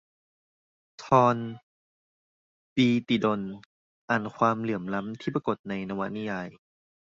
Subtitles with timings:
[1.03, 1.05] ธ
[1.35, 1.37] ร
[2.75, 3.41] ปีติดล
[4.09, 6.47] อ่านความเหลื่อมล้ำที่ปรากฏในนวนิยาย